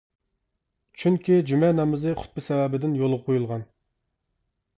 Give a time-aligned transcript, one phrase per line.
[1.01, 3.63] چۈنكى جۈمە نامىزى خۇتبە سەۋەبىدىن يولغا قۇيۇلغان!